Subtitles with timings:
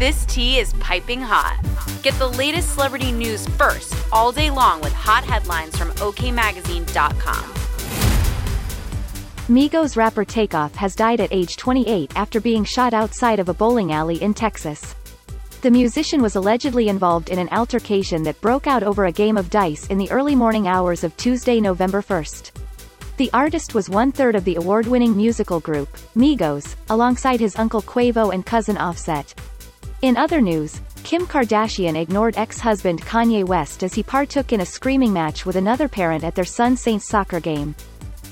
[0.00, 1.60] This tea is piping hot.
[2.02, 7.44] Get the latest celebrity news first all day long with hot headlines from OKMagazine.com.
[9.54, 13.92] Migos rapper Takeoff has died at age 28 after being shot outside of a bowling
[13.92, 14.94] alley in Texas.
[15.60, 19.50] The musician was allegedly involved in an altercation that broke out over a game of
[19.50, 22.52] dice in the early morning hours of Tuesday, November 1st.
[23.18, 28.46] The artist was one-third of the award-winning musical group, Migos, alongside his uncle Quavo and
[28.46, 29.34] cousin Offset.
[30.02, 35.12] In other news, Kim Kardashian ignored ex-husband Kanye West as he partook in a screaming
[35.12, 37.74] match with another parent at their son Saints soccer game.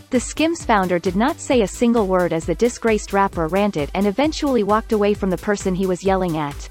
[0.08, 4.06] The Skims founder did not say a single word as the disgraced rapper ranted and
[4.06, 6.70] eventually walked away from the person he was yelling at.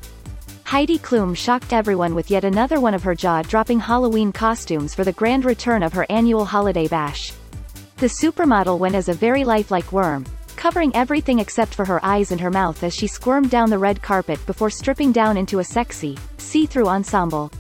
[0.64, 5.14] Heidi Klum shocked everyone with yet another one of her jaw-dropping Halloween costumes for the
[5.14, 7.34] grand return of her annual holiday bash.
[7.98, 10.26] The supermodel went as a very lifelike worm,
[10.58, 14.02] covering everything except for her eyes and her mouth as she squirmed down the red
[14.02, 17.52] carpet before stripping down into a sexy, see-through ensemble.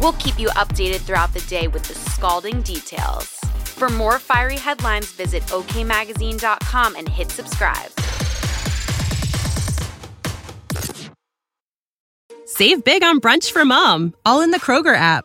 [0.00, 3.38] We'll keep you updated throughout the day with the scalding details.
[3.64, 7.90] For more fiery headlines, visit okmagazine.com and hit subscribe.
[12.46, 15.24] Save big on brunch for mom, all in the Kroger app.